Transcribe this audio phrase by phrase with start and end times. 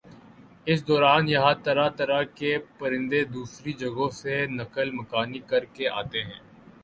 [0.67, 6.39] اس دوران یہاں طرح طرح کے پرندے دوسری جگہوں سے نقل مکانی کرکے آتے ہیں